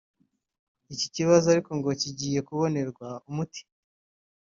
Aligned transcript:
Iki 0.93 1.07
kibazo 1.15 1.45
ariko 1.53 1.69
ngo 1.77 1.89
kigiye 2.01 2.39
kubonerwa 2.47 3.07
umuti 3.29 3.61